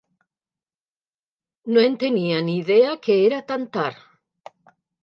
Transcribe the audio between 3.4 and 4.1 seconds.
tan tard.